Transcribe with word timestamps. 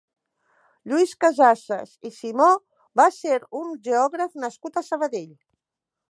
Lluís 0.91 1.11
Casassas 1.25 1.91
i 2.09 2.11
Simó 2.15 2.47
va 3.01 3.07
ser 3.17 3.37
un 3.59 3.69
geògraf 3.89 4.39
nascut 4.45 4.81
a 4.81 4.83
Sabadell. 4.89 5.29